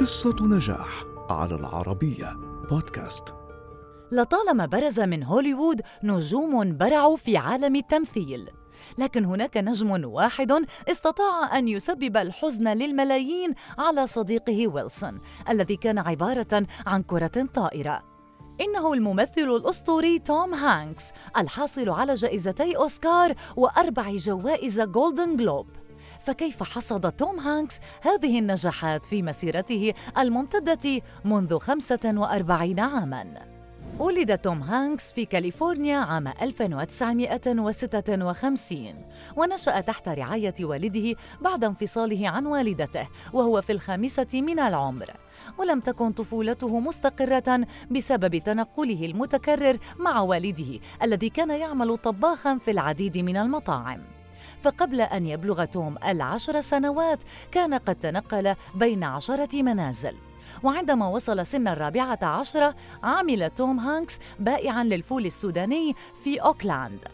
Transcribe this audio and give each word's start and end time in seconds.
قصة 0.00 0.36
نجاح 0.40 1.04
على 1.30 1.54
العربية 1.54 2.36
بودكاست. 2.70 3.34
لطالما 4.12 4.66
برز 4.66 5.00
من 5.00 5.22
هوليوود 5.22 5.80
نجوم 6.02 6.76
برعوا 6.76 7.16
في 7.16 7.36
عالم 7.36 7.76
التمثيل. 7.76 8.50
لكن 8.98 9.24
هناك 9.24 9.56
نجم 9.56 10.04
واحد 10.04 10.66
استطاع 10.88 11.58
أن 11.58 11.68
يسبب 11.68 12.16
الحزن 12.16 12.68
للملايين 12.68 13.54
على 13.78 14.06
صديقه 14.06 14.68
ويلسون 14.68 15.20
الذي 15.48 15.76
كان 15.76 15.98
عبارة 15.98 16.66
عن 16.86 17.02
كرة 17.02 17.46
طائرة. 17.54 18.02
إنه 18.60 18.92
الممثل 18.92 19.56
الأسطوري 19.56 20.18
توم 20.18 20.54
هانكس 20.54 21.10
الحاصل 21.36 21.88
على 21.88 22.14
جائزتي 22.14 22.76
أوسكار 22.76 23.34
وأربع 23.56 24.16
جوائز 24.16 24.80
Golden 24.80 25.36
Globe 25.36 25.66
فكيف 26.28 26.62
حصد 26.62 27.12
توم 27.12 27.40
هانكس 27.40 27.80
هذه 28.02 28.38
النجاحات 28.38 29.06
في 29.06 29.22
مسيرته 29.22 29.94
الممتدة 30.18 31.02
منذ 31.24 31.58
45 31.58 32.80
عاماً؟ 32.80 33.48
ولد 33.98 34.38
توم 34.38 34.62
هانكس 34.62 35.12
في 35.12 35.24
كاليفورنيا 35.24 35.96
عام 35.96 36.28
1956 36.28 38.94
ونشأ 39.36 39.80
تحت 39.80 40.08
رعاية 40.08 40.54
والده 40.60 41.14
بعد 41.40 41.64
انفصاله 41.64 42.28
عن 42.28 42.46
والدته 42.46 43.08
وهو 43.32 43.62
في 43.62 43.72
الخامسة 43.72 44.28
من 44.34 44.60
العمر 44.60 45.10
ولم 45.58 45.80
تكن 45.80 46.12
طفولته 46.12 46.80
مستقرة 46.80 47.66
بسبب 47.90 48.38
تنقله 48.38 49.06
المتكرر 49.06 49.78
مع 49.98 50.20
والده 50.20 50.80
الذي 51.02 51.28
كان 51.28 51.50
يعمل 51.50 51.96
طباخا 51.96 52.58
في 52.58 52.70
العديد 52.70 53.18
من 53.18 53.36
المطاعم 53.36 54.17
فقبل 54.62 55.00
أن 55.00 55.26
يبلغ 55.26 55.64
توم 55.64 55.96
العشر 56.04 56.60
سنوات 56.60 57.18
كان 57.52 57.74
قد 57.74 57.94
تنقل 57.94 58.54
بين 58.74 59.04
عشرة 59.04 59.62
منازل. 59.62 60.14
وعندما 60.62 61.08
وصل 61.08 61.46
سن 61.46 61.68
الرابعة 61.68 62.18
عشرة 62.22 62.74
عمل 63.02 63.50
توم 63.50 63.78
هانكس 63.78 64.18
بائعا 64.38 64.84
للفول 64.84 65.26
السوداني 65.26 65.94
في 66.24 66.38
أوكلاند 66.38 67.04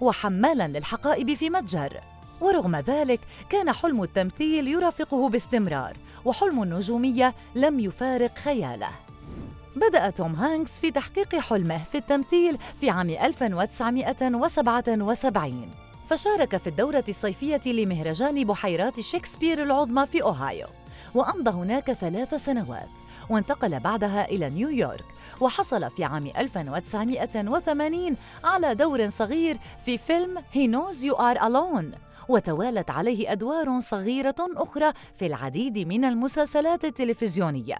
وحمالا 0.00 0.68
للحقائب 0.68 1.34
في 1.34 1.50
متجر. 1.50 2.00
ورغم 2.40 2.76
ذلك 2.76 3.20
كان 3.50 3.72
حلم 3.72 4.02
التمثيل 4.02 4.68
يرافقه 4.68 5.28
باستمرار 5.28 5.96
وحلم 6.24 6.62
النجومية 6.62 7.34
لم 7.54 7.80
يفارق 7.80 8.38
خياله. 8.38 8.90
بدأ 9.76 10.10
توم 10.10 10.34
هانكس 10.34 10.80
في 10.80 10.90
تحقيق 10.90 11.36
حلمه 11.36 11.84
في 11.84 11.98
التمثيل 11.98 12.58
في 12.80 12.90
عام 12.90 13.10
1977 13.10 15.87
فشارك 16.08 16.56
في 16.56 16.66
الدورة 16.66 17.04
الصيفية 17.08 17.60
لمهرجان 17.66 18.44
بحيرات 18.44 19.00
شكسبير 19.00 19.62
العظمى 19.62 20.06
في 20.06 20.22
أوهايو 20.22 20.66
وأمضى 21.14 21.50
هناك 21.50 21.92
ثلاث 21.92 22.34
سنوات 22.34 22.88
وانتقل 23.30 23.80
بعدها 23.80 24.28
إلى 24.28 24.50
نيويورك 24.50 25.04
وحصل 25.40 25.90
في 25.90 26.04
عام 26.04 26.26
1980 26.38 28.16
على 28.44 28.74
دور 28.74 29.08
صغير 29.08 29.56
في 29.84 29.98
فيلم 29.98 30.38
He 30.38 30.70
Knows 30.70 30.96
You 30.96 31.14
Are 31.14 31.40
Alone 31.40 31.98
وتوالت 32.28 32.90
عليه 32.90 33.32
أدوار 33.32 33.78
صغيرة 33.78 34.36
أخرى 34.40 34.92
في 35.14 35.26
العديد 35.26 35.78
من 35.78 36.04
المسلسلات 36.04 36.84
التلفزيونية. 36.84 37.78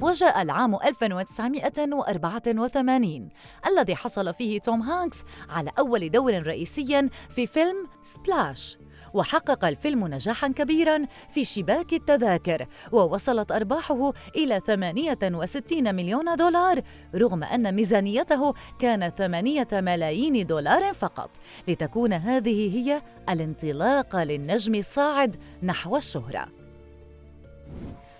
وجاء 0.00 0.42
العام 0.42 0.74
1984 0.74 3.28
الذي 3.66 3.96
حصل 3.96 4.34
فيه 4.34 4.60
توم 4.60 4.82
هانكس 4.82 5.24
على 5.48 5.70
أول 5.78 6.10
دور 6.10 6.46
رئيسي 6.46 7.08
في 7.30 7.46
فيلم 7.46 7.88
Splash 8.02 8.78
وحقق 9.14 9.64
الفيلم 9.64 10.06
نجاحا 10.06 10.48
كبيرا 10.48 11.06
في 11.28 11.44
شباك 11.44 11.92
التذاكر 11.92 12.66
ووصلت 12.92 13.52
أرباحه 13.52 14.12
إلى 14.36 14.60
68 14.66 15.94
مليون 15.94 16.36
دولار 16.36 16.82
رغم 17.14 17.44
أن 17.44 17.74
ميزانيته 17.74 18.54
كانت 18.78 19.18
8 19.18 19.68
ملايين 19.72 20.46
دولار 20.46 20.92
فقط. 20.92 21.30
لتكون 21.68 22.12
هذه 22.12 22.76
هي 22.76 23.02
الانطلاقة 23.30 24.24
للنجم 24.24 24.74
الصاعد 24.74 25.36
نحو 25.62 25.96
الشهرة. 25.96 26.63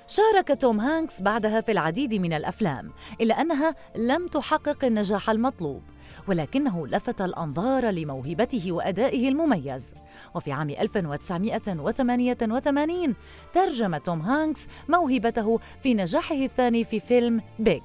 شارك 0.07 0.61
توم 0.61 0.81
هانكس 0.81 1.23
بعدها 1.23 1.61
في 1.61 1.73
العديد 1.73 2.15
من 2.15 2.33
الأفلام 2.33 2.93
إلا 3.21 3.41
أنها 3.41 3.75
لم 3.97 4.27
تحقق 4.27 4.85
النجاح 4.85 5.31
المطلوب 5.31 5.83
ولكنه 6.29 6.87
لفت 6.87 7.21
الأنظار 7.21 7.91
لموهبته 7.91 8.73
وأدائه 8.73 9.29
المميز. 9.29 9.95
وفي 10.35 10.53
عام 10.53 10.71
1988 10.71 13.15
ترجم 13.55 13.97
توم 13.97 14.21
هانكس 14.21 14.67
موهبته 14.89 15.61
في 15.83 15.95
نجاحه 15.95 16.35
الثاني 16.35 16.85
في 16.85 17.01
فيلم 17.01 17.41
Big 17.59 17.83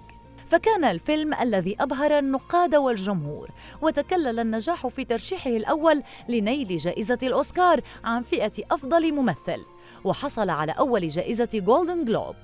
فكان 0.50 0.86
الفيلم 0.86 1.34
الذي 1.34 1.76
أبهر 1.80 2.20
النقاد 2.20 2.76
والجمهور 2.76 3.50
وتكلل 3.82 4.40
النجاح 4.40 4.88
في 4.88 5.06
ترشيحه 5.06 5.50
الأول 5.50 6.04
لنيل 6.30 6.78
جائزة 6.78 7.18
الأوسكار 7.24 7.82
عن 8.04 8.22
فئة 8.22 8.52
أفضل 8.72 9.14
ممثل 9.14 9.66
وحصل 10.04 10.50
على 10.50 10.72
أول 10.72 11.08
جائزة 11.08 11.50
Golden 11.54 12.06
Globe 12.06 12.36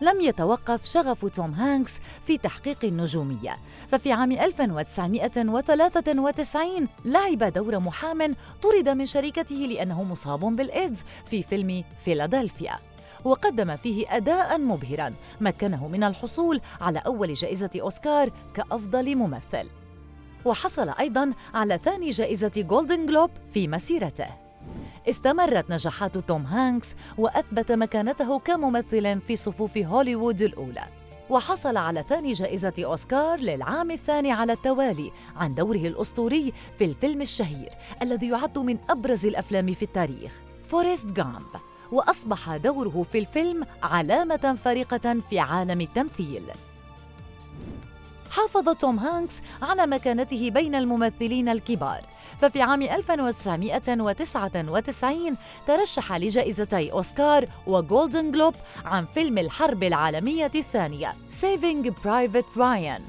لم 0.00 0.20
يتوقف 0.20 0.84
شغف 0.84 1.26
توم 1.26 1.52
هانكس 1.52 2.00
في 2.26 2.38
تحقيق 2.38 2.84
النجومية 2.84 3.58
ففي 3.88 4.12
عام 4.12 4.32
1993 4.32 6.88
لعب 7.04 7.52
دور 7.52 7.78
محام 7.78 8.36
طرد 8.62 8.88
من 8.88 9.06
شركته 9.06 9.56
لأنه 9.56 10.04
مصاب 10.04 10.40
بالإيدز 10.40 11.04
في 11.30 11.42
فيلم 11.42 11.84
فيلادلفيا. 12.04 12.78
وقدم 13.24 13.76
فيه 13.76 14.16
أداء 14.16 14.58
مبهرا 14.58 15.14
مكنه 15.40 15.88
من 15.88 16.04
الحصول 16.04 16.60
على 16.80 16.98
أول 16.98 17.32
جائزة 17.32 17.70
أوسكار 17.80 18.30
كأفضل 18.54 19.16
ممثل. 19.16 19.66
وحصل 20.44 20.88
أيضا 20.88 21.32
على 21.54 21.78
ثاني 21.84 22.10
جائزة 22.10 22.52
Golden 22.56 23.06
Globe 23.06 23.30
في 23.50 23.68
مسيرته. 23.68 24.28
استمرت 25.08 25.70
نجاحات 25.70 26.18
توم 26.18 26.46
هانكس 26.46 26.94
وأثبت 27.18 27.72
مكانته 27.72 28.38
كممثل 28.38 29.20
في 29.20 29.36
صفوف 29.36 29.78
هوليوود 29.78 30.42
الأولى. 30.42 30.84
وحصل 31.30 31.76
على 31.76 32.04
ثاني 32.08 32.32
جائزة 32.32 32.72
أوسكار 32.78 33.40
للعام 33.40 33.90
الثاني 33.90 34.32
على 34.32 34.52
التوالي 34.52 35.12
عن 35.36 35.54
دوره 35.54 35.76
الأسطوري 35.76 36.52
في 36.78 36.84
الفيلم 36.84 37.20
الشهير 37.20 37.70
الذي 38.02 38.28
يعد 38.28 38.58
من 38.58 38.78
أبرز 38.90 39.26
الأفلام 39.26 39.74
في 39.74 39.82
التاريخ 39.82 40.32
Forrest 40.68 41.06
Gump 41.06 41.46
وأصبح 41.92 42.56
دوره 42.56 43.06
في 43.12 43.18
الفيلم 43.18 43.66
علامة 43.82 44.58
فارقة 44.64 45.16
في 45.30 45.38
عالم 45.38 45.80
التمثيل. 45.80 46.42
حافظ 48.30 48.68
توم 48.68 48.98
هانكس 48.98 49.42
على 49.62 49.86
مكانته 49.86 50.50
بين 50.50 50.74
الممثلين 50.74 51.48
الكبار. 51.48 52.00
ففي 52.40 52.62
عام 52.62 52.82
1999 52.82 55.36
ترشح 55.66 56.12
لجائزتي 56.12 56.92
أوسكار 56.92 57.46
و 57.66 57.75
Golden 57.75 58.30
Globe 58.30 58.54
عن 58.84 59.04
فيلم 59.14 59.38
الحرب 59.38 59.82
العالمية 59.82 60.50
الثانية 60.54 61.12
Saving 61.30 61.90
Private 62.04 62.56
Ryan. 62.56 63.02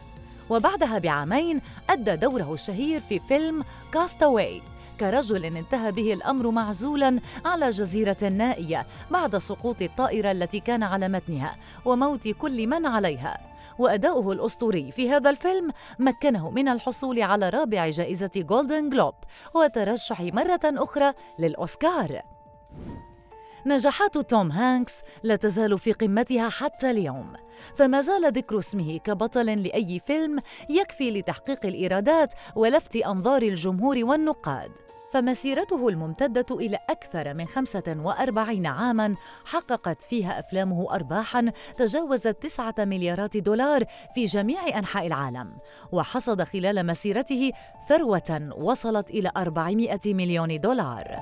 وبعدها 0.50 0.98
بعامين 0.98 1.62
أدى 1.90 2.16
دوره 2.16 2.54
الشهير 2.54 3.00
في 3.00 3.20
فيلم 3.20 3.64
كاستاوي 3.94 4.62
كرجل 5.00 5.46
انتهى 5.46 5.92
به 5.92 6.14
الأمر 6.14 6.52
معزولا 6.52 7.20
على 7.46 7.70
جزيرة 7.70 8.18
نائيه 8.24 8.86
بعد 9.12 9.38
سقوط 9.38 9.82
الطائرة 9.82 10.32
التي 10.32 10.60
كان 10.60 10.84
على 10.84 11.08
متنها 11.08 11.56
وموت 11.86 12.28
كل 12.28 12.68
من 12.68 12.86
عليها. 12.86 13.38
وأداؤه 13.80 14.32
الأسطوري 14.32 14.92
في 14.92 15.10
هذا 15.10 15.30
الفيلم 15.30 15.72
مكنه 16.00 16.50
من 16.52 16.68
الحصول 16.68 17.22
على 17.22 17.50
رابع 17.50 17.90
جائزة 17.90 18.32
جولدن 18.36 18.90
جلوب 18.90 19.14
وترشح 19.56 20.22
مرة 20.22 20.60
أخرى 20.66 21.14
للأوسكار. 21.40 22.22
نجاحات 23.66 24.18
توم 24.18 24.52
هانكس 24.52 25.02
لا 25.24 25.36
تزال 25.36 25.80
في 25.80 25.92
قمتها 25.92 26.50
حتى 26.50 26.92
اليوم. 26.92 27.34
فما 27.76 28.02
زال 28.02 28.34
ذكر 28.34 28.60
اسمه 28.60 28.98
كبطل 28.98 29.64
لأي 29.64 30.00
فيلم 30.00 30.40
يكفي 30.70 31.12
لتحقيق 31.12 31.66
الإيرادات 31.66 32.34
ولفت 32.56 32.96
أنظار 32.96 33.42
الجمهور 33.42 34.00
والنقاد. 34.04 34.72
فمسيرته 35.14 35.90
الممتدة 35.90 36.46
إلى 36.52 36.80
أكثر 36.90 37.34
من 37.34 37.46
45 37.46 38.66
عاماً 38.66 39.16
حققت 39.46 40.04
فيها 40.04 40.40
أفلامه 40.40 40.96
أرباحاً 40.96 41.52
تجاوزت 41.78 42.28
9 42.28 42.74
مليارات 42.80 43.38
دولار 43.38 43.84
في 44.16 44.26
جميع 44.26 44.78
أنحاء 44.78 45.08
العالم. 45.08 45.58
وحصد 45.92 46.44
خلال 46.44 46.86
مسيرته 46.86 47.52
ثروة 47.90 48.54
وصلت 48.58 49.10
إلى 49.10 49.32
400 49.38 50.00
مليون 50.06 50.60
دولار. 50.60 51.20